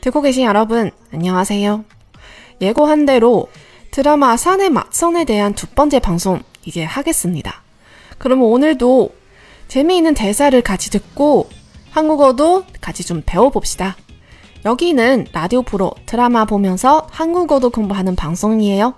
[0.00, 1.84] 듣고 계신 여러분, 안녕하세요.
[2.60, 3.48] 예고한 대로
[3.90, 7.62] 드라마 산의 맞선에 대한 두 번째 방송 이제 하겠습니다.
[8.18, 9.14] 그럼 오늘도
[9.68, 11.48] 재미있는 대사를 같이 듣고
[11.90, 13.96] 한국어도 같이 좀 배워봅시다.
[14.64, 18.94] 여기는 라디오 프로 드라마 보면서 한국어도 공부하는 방송이에요.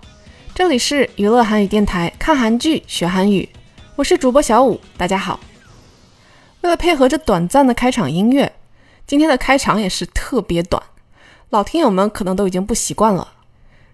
[0.55, 3.49] 这里是娱乐韩语电台，看韩剧学韩语。
[3.98, 5.38] 我是主播小五，大家好。
[6.62, 8.56] 为了配合这短暂的开场音乐，
[9.06, 10.82] 今天的开场也是特别短。
[11.50, 13.34] 老听友们可能都已经不习惯了。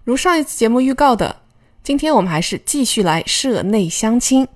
[0.04, 1.40] 如上一次节目预告的，
[1.82, 4.46] 今天我们还是继续来社内相亲。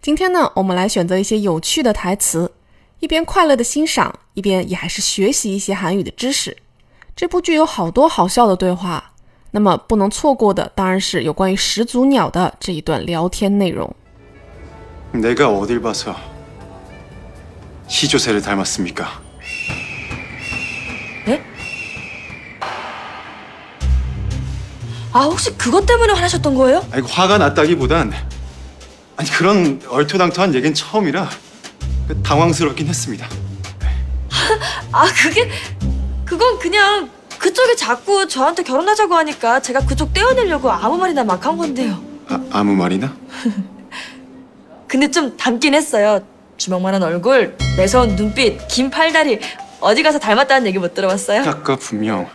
[0.00, 2.52] 今天呢，我们来选择一些有趣的台词，
[3.00, 6.56] 一边快乐的欣赏，一边也还是学习一些韩语的知识。
[7.16, 9.12] 这部剧有好多好笑的对话，
[9.50, 13.94] 那么不能错过的当然是有关于始祖鸟的这一段聊天内容。
[15.14, 16.16] 내가 어딜 봐서
[17.86, 19.22] 시조새를 닮았습니까
[25.12, 26.84] 아 혹시 그것 때문에 화나셨던 거예요?
[26.90, 28.12] 아니 화가 났다기보단
[29.16, 31.28] 아니 그런 얼토당토한 얘기는 처음이라
[32.24, 33.26] 당황스럽긴 했습니다.
[34.90, 35.48] 아 그게
[36.24, 42.02] 그건 그냥 그쪽이 자꾸 저한테 결혼하자고 하니까 제가 그쪽 떼어내려고 아무 말이나 막 한 건데요.
[42.28, 43.14] 아, 아무 말이나?
[44.93, 46.19] 근데 좀 닮긴 했어요.
[46.57, 49.39] 주먹만한 얼굴, 매서운 눈빛, 긴 팔다리
[49.79, 51.43] 어디 가서 닮았다는 얘기 못 들어봤어요?
[51.43, 52.27] 아까 분명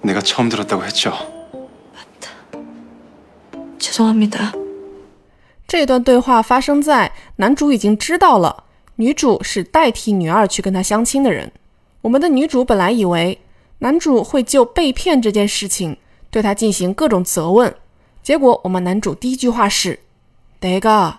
[0.00, 1.12] 내가 처음 들었다고 했죠.
[3.78, 4.52] 죄송합니다.
[5.66, 8.64] 这段对话发生在男主已经知道了
[8.96, 11.52] 女主是代替女二去跟他相亲的人。
[12.02, 13.40] 我们的女主本来以为
[13.78, 15.96] 男主会就被骗这件事情
[16.30, 17.72] 对他进行各种责问，
[18.22, 20.00] 结果我们男主第一句话是
[20.60, 21.18] 내가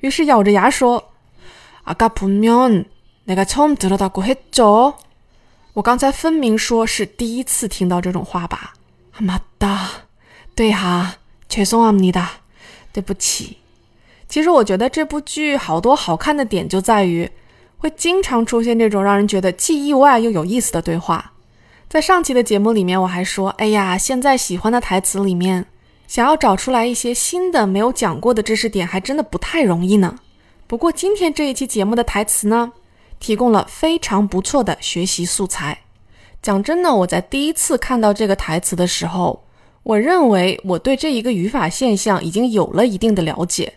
[0.00, 1.02] 于是咬着牙说：“
[1.84, 2.84] 아까분명
[3.26, 4.94] 내가처음들었다고했죠？
[5.74, 8.74] 我刚才分明说是第一次听到这种话吧？
[9.18, 9.86] 아맞 다，
[10.54, 11.14] 对哈，
[11.48, 12.26] 죄송합니 다，
[12.92, 13.58] 对不起。
[14.28, 17.30] 其实我觉得这部剧好多好看的点就在于，
[17.78, 21.32] 会经常出现这种让人觉得既意外又有意思的对话。”
[21.88, 25.66] 在上期的节目里面，我还说，哎呀，现在喜欢的台词里面，
[26.06, 30.16] 想要找出来一些新的没有讲过的知识点，还真的不太容易呢。
[30.68, 32.72] 不过今天这一期节目的台词呢，
[33.19, 35.79] 提供了非常不错的学习素材。
[36.41, 39.43] 讲真的，我在第一次看到这个台词的时候，
[39.83, 43.73] 我认为我对这一个语法现象已经有了一定的了解，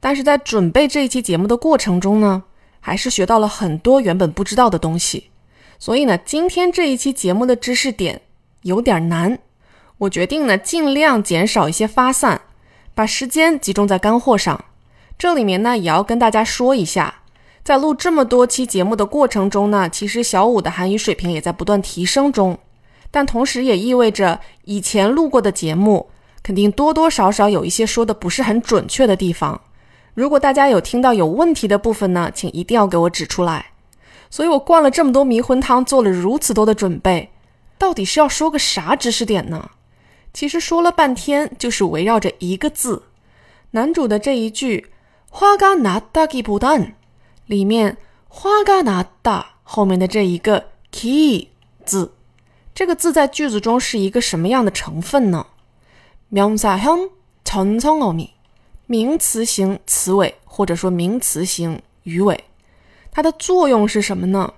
[0.00, 2.44] 但是在准备这一期节目的过程中呢，
[2.80, 5.30] 还是学到了很多原本不知道的东西。
[5.78, 8.22] 所以呢，今天这一期节目的知识点
[8.62, 9.38] 有点难，
[9.98, 12.40] 我决定呢尽量减少一些发散，
[12.94, 14.64] 把时间集中在干货上。
[15.18, 17.22] 这里面呢也要跟大家说一下，
[17.66, 22.56] 在录这么多期节目的过程中呢，其实小五的韩语水平也在不断提升中，
[23.10, 26.08] 但同时也意味着以前录过的节目
[26.44, 29.60] 肯定多多少少有一些说的不是很准确的地方。
[30.14, 33.72] 如果大家有听到有问题的部分呢，请一定要给我指出来。
[34.30, 37.32] 所以我灌了这么多迷魂汤，做了如此多的准备，
[37.76, 39.70] 到底是要说个啥知识点呢？
[40.32, 43.02] 其实说了半天，就是围绕着一个字，
[43.72, 44.86] 男主的这一句
[45.28, 46.92] “花가나다기보단”。
[47.45, 47.97] 里面“
[48.29, 51.49] 화가나다”后面的这一个 “key”
[51.85, 52.13] 字，
[52.73, 55.47] 这个字在句子中是一个什么样的成分呢？
[56.31, 58.29] 명사형전성어미
[58.85, 62.45] 名词型词尾或者说名词型语尾，
[63.11, 64.53] 它的作用是什么呢？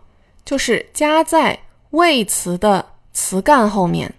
[0.45, 1.59] 就是加在
[1.91, 4.13] 谓词的词干后面，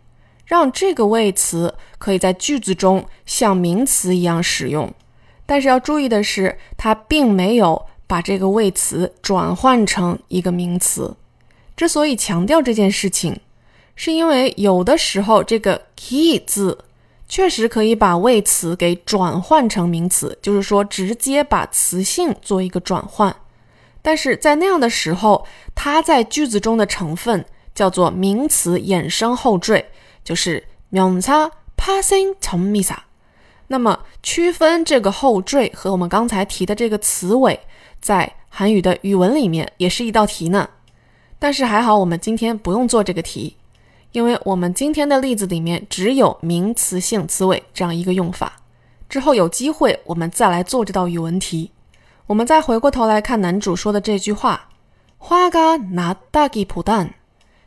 [0.47, 4.93] 让这个谓词可以在句子中像名词一样使用。
[5.47, 11.17] 但是要注意的是，它并没有 把这个谓词转换成一个名词。
[11.77, 13.41] 之所以强调这件事情，
[13.97, 16.79] 是因为有的时候这个 key 字。
[17.27, 23.35] 确实可以把谓词给转换成名词，就是说直接把词性做一个转换。
[24.03, 29.87] 但是在那样的时候，它在句子中的成分叫做名词衍生后缀，
[30.23, 33.05] 就是명사파생전미 사。
[33.69, 37.59] 那么区分这个后缀和我们刚才提的这个词尾，
[38.02, 40.70] 在韩语的语文里面也是一道题呢。
[41.38, 43.56] 但是还好，我们今天不用做这个题，
[44.12, 48.58] 因为我们今天的例子里面只有名词性词尾这样一个用法。
[49.08, 51.72] 之后有机会我们再来做这道语文题。
[52.28, 54.70] 我们再回过头来看男主说的这句话
[55.18, 57.10] ：“花가나다기보旦”，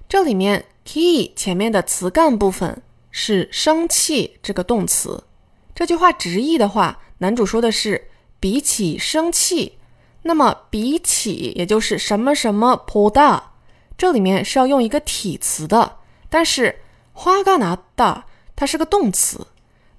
[0.09, 2.81] 这里面 “key” 前面的词干部分
[3.11, 5.25] 是生气这个动词。
[5.75, 8.09] 这句话直译的话，男主说的是，
[8.39, 9.79] 比起生气，
[10.24, 13.42] 那么比起也就是什么什么보 다，
[13.98, 15.98] 这里面是要用一个体词的。
[16.30, 16.80] 但是
[17.14, 18.26] 花嘎拿大
[18.56, 19.48] 它是个动词，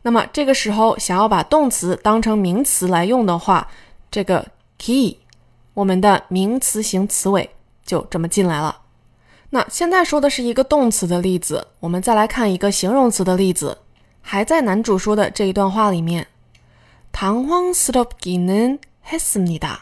[0.03, 3.69] 那么这个时候想要把动词当成名词来用的话，
[4.11, 5.17] 这个 key
[5.75, 7.51] 我们的名词型词尾
[7.87, 8.83] 就这么进来了。
[9.51, 13.79] 那现在说的是一个动词的例子，我们再来看一个形容词的例子，
[14.21, 16.27] 还在男主说的这一段话里面，
[17.13, 19.79] 당황스럽기는했습니 다。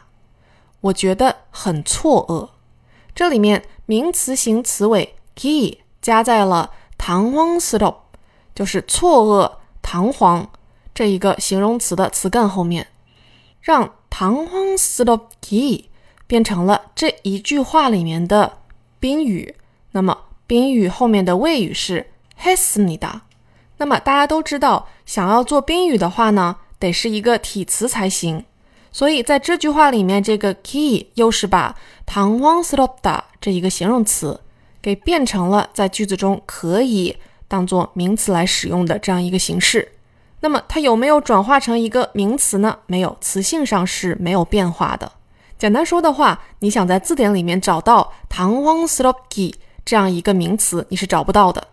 [0.81, 2.49] 我觉得很错愕。
[3.13, 7.95] 这里面名词型词尾 “key” 加在了“弹簧 stop”
[8.53, 10.49] 就是错愕弹簧
[10.93, 12.87] 这一个形容词的词干后面，
[13.59, 15.89] 让“弹簧 stop key”
[16.25, 18.59] 变成了这一句话里面的
[18.99, 19.55] 宾语。
[19.91, 20.17] 那么
[20.47, 22.11] 宾语后面的谓语是
[22.41, 23.21] “hesnida”。
[23.77, 28.45] 那么大家都知道，想要做宾语的话呢，得是一个体词才行。
[28.92, 34.40] 所以在这句话里面，这个기又是把唐황스럽다这一个形容词。
[34.82, 37.16] 给变成了在句子中可以
[37.48, 39.94] 当做名词来使用的这样一个形式。
[40.38, 42.78] 那么它有没有转化成一个名词呢？
[42.86, 45.10] 没有，词性上是没有变化的。
[45.58, 49.54] 简单说的话，你想在字典里面找到“唐황스럽기”
[49.84, 51.66] 这样一个名词，你是找不到的。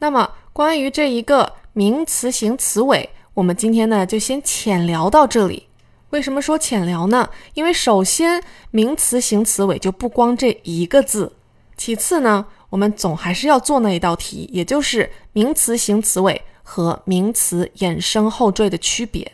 [0.00, 5.68] 那么关于这一个名词型词尾，我们今天呢就先浅聊到这里。
[6.12, 7.28] 为什么说浅聊呢？
[7.54, 11.36] 因为首先名词型词尾就不光这一个字。
[11.76, 19.32] 其次呢，我们总还是要做那一道题，也就是名词型词尾和名词衍生后缀的区别。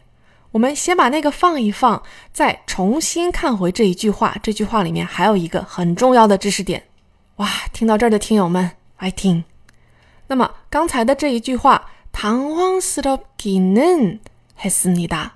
[0.50, 4.36] 我们先把那个放一放，再重新看回这一句话。
[4.42, 6.84] 这句话里面还有一个很重要的知识点，
[7.36, 7.48] 哇！
[7.72, 9.44] 听到这儿的听友们爱听。
[10.26, 15.30] 那么刚才的这一句话，당황스럽기는했습니 다，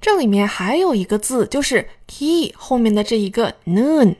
[0.00, 4.16] 这里面还有一个字，就是 key 后面的这一个 noon，。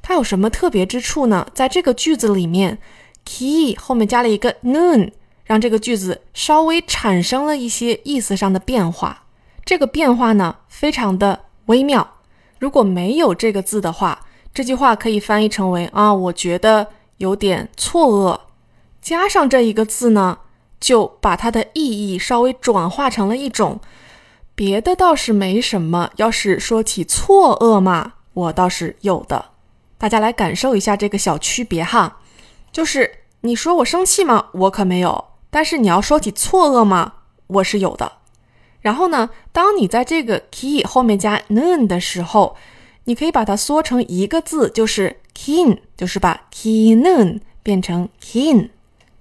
[0.00, 1.46] 它有什么特别之处呢？
[1.52, 2.78] 在这个句子里面
[3.24, 5.12] ，key 后面加了一个 noon，
[5.44, 9.24] 让这个句子稍微产生了一些意思上的变化。
[9.64, 12.16] 这个变化呢，非常的微妙。
[12.58, 16.86] 如果没有这个字的话，这句话可以翻译成为啊，我觉得
[17.18, 18.40] 有点错愕。
[19.02, 20.38] 加上这一个字呢，
[20.80, 23.78] 就把它的意义稍微转化成了一种
[24.60, 26.10] 别的倒是没什么。
[26.16, 29.52] 要是说起错愕嘛，我倒是有的。
[29.96, 32.18] 大家来感受一下这个小区别哈，
[32.70, 34.48] 就是你说我生气吗？
[34.52, 35.28] 我可没有。
[35.48, 37.14] 但是你要说起错愕吗？
[37.46, 38.12] 我是有的。
[38.82, 42.54] 然后呢，当你在这个 key 后面加 nun 的时候，
[43.04, 48.68] 你可以把它缩成一个字，就是 kin，就是把 key nun 变成 kin。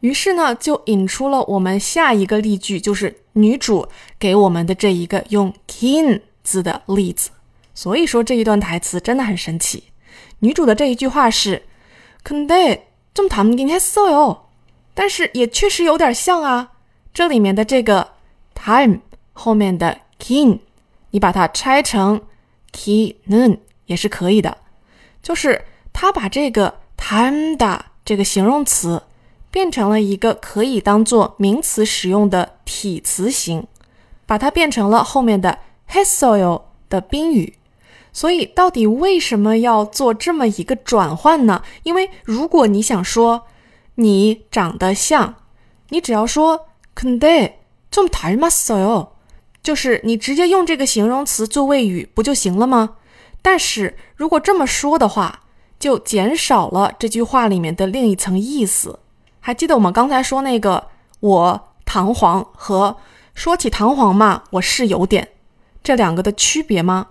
[0.00, 3.88] 于是呢，就引出了我们下一个例句，就是女主
[4.19, 7.31] 给我们的这一个用 kin 字的例子。
[7.75, 9.85] 所以说这一段台词真的很神奇。
[10.41, 11.62] 女主的这一句话是，
[12.23, 14.38] 근데좀담긴했어 요。
[14.93, 16.73] 但是也确实有点像啊。
[17.12, 18.12] 这里面的这个
[18.55, 19.00] time
[19.33, 20.59] 后面的 kin，
[21.11, 22.21] 你把它拆成
[22.73, 24.59] ki nun 也是可以的。
[25.23, 29.03] 就是他把这个 time 的这个形容词
[29.50, 33.67] 变成了一个可以当做名词使用的体词形，
[34.26, 35.61] 把它变成了后面的
[35.91, 37.55] 했어요的宾语。
[38.12, 41.62] 所以，到底为什么要做这么一个转换呢？
[41.83, 43.47] 因为如果你想说
[43.97, 45.35] 你长得像，
[45.88, 49.09] 你只要说근데좀닮았어 요，
[49.62, 52.97] 就是你直接用这个形容词做谓语不就行了吗？
[53.43, 55.43] 但是如果这么说的话，
[55.79, 59.00] 就减少了这句话里面的另一层意思。
[59.41, 60.88] 还记得我们刚才说那个
[61.22, 62.98] 我弹簧和
[63.34, 65.29] 说起弹簧嘛，我是有点
[65.81, 67.08] 这两个的区别吗？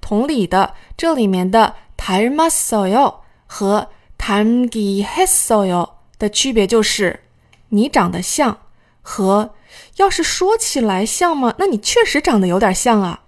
[0.00, 3.14] 同理的，这里面的 TIRMA SOIL
[3.46, 7.20] 和 tangi hisoy 的区别就是
[7.68, 8.58] 你长得像
[9.00, 9.54] 和
[9.96, 11.54] 要是说起来像吗？
[11.58, 13.20] 那你确实长得有点像啊，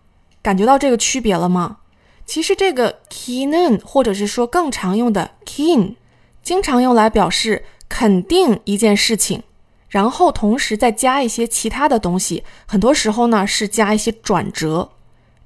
[0.43, 1.79] 感觉到这个区别了吗？
[2.27, 5.95] 其实这个 KINN 或者是说更常用的 KIN
[6.43, 7.65] 经常用来表示。
[7.92, 9.44] 肯定一件事情，
[9.90, 12.44] 然后同时再加一些其他的东西。
[12.66, 14.90] 很多时候呢是加一些转折，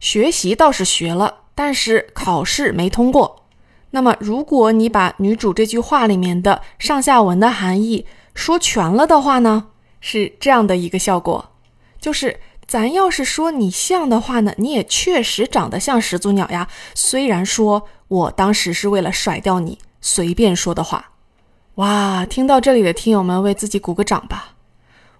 [0.00, 3.46] 学习倒是学了，但是考试没通过。
[3.90, 9.68] 那么如果你把女主这句话里面的上下文的含义说全了的话呢？
[10.00, 11.52] 是这样的一个效果，
[11.98, 12.38] 就是
[12.69, 16.67] 咱要是说你像的话呢，你也确实长得像始祖鸟呀。
[16.93, 21.13] 虽然说我当时是为了甩掉你，随便说的话。
[21.75, 24.53] 哇，听到这里的听友们为自己鼓个掌吧。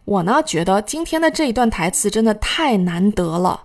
[0.06, 3.64] 我呢觉得今天的这一段台词真的太难得了，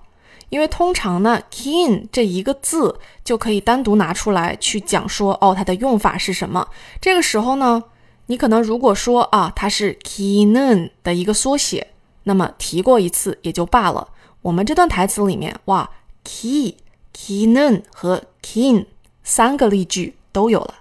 [0.49, 6.67] 因为通常呢，kin 这一个字就可以单独拿出来去讲说，哦，它的用法是什么。
[7.03, 7.85] 这个时候呢。
[8.27, 11.89] 你可能如果说啊，它是 kinon 的一个缩写，
[12.25, 14.09] 那么提过一次也就罢了。
[14.43, 15.89] 我们这段台词里面，哇
[16.25, 16.75] ，ki、
[17.15, 18.87] kinon 和 kin
[19.23, 20.75] 三个例句都有了，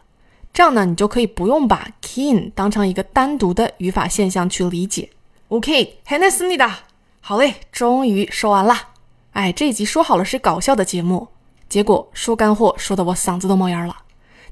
[0.51, 5.09] 这样呢，你就可以不用把 kin 当成一个单独的语法现象去理解。
[5.47, 6.69] OK，很 nice 你的，
[7.21, 8.75] 好嘞，终于说完了。
[9.31, 11.29] 哎，这一集说好了是搞笑的节目，
[11.69, 13.97] 结果说干货说的我嗓子都冒烟了。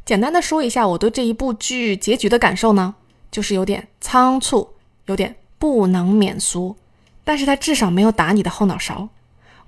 [0.05, 2.95] 简单的说一下我对这一部剧结局的感受呢，
[3.29, 4.69] 就是有点仓促，
[5.05, 6.75] 有点不能免俗，
[7.23, 9.09] 但是它至少没有打你的后脑勺。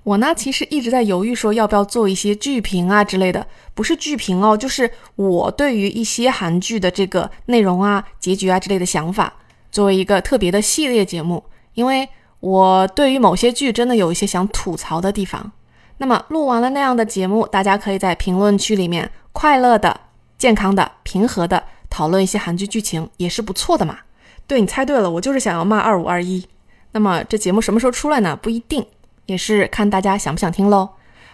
[0.02, 9.32] 我呢其实一直在犹豫说要不要做一些剧评啊之类的，不是剧评哦，就是我对于一些韩剧的这个内容啊、结局啊之类的想法，
[9.70, 12.08] 作为一个特别的系列节目，因为
[12.40, 15.52] 我对于某些剧真的有一些想吐槽的地方。
[15.98, 20.00] 那么录完了那样的节目，大家可以在评论区里面快乐的。
[20.36, 24.00] 健康的、平和的讨论一些韩剧剧情也是不错的嘛。
[24.47, 26.47] 对你猜对了，我就是想要骂二五二一。
[26.91, 28.37] 那么这节目什么时候出来呢？
[28.41, 28.85] 不一定，
[29.27, 30.89] 也是看大家想不想听喽。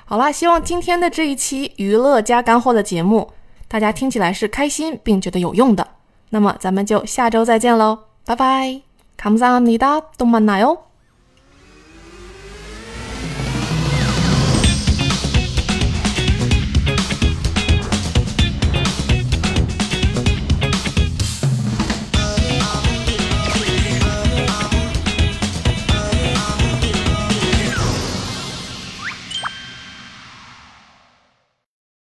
[0.06, 3.32] 好啦，希望今天的这一期娱乐加干货的节目，
[3.68, 5.88] 大家听起来是开心并觉得有用的。
[6.30, 8.82] 那么咱们就下周再见喽，拜拜。
[9.18, 10.78] 감사합니다，动漫奶哦。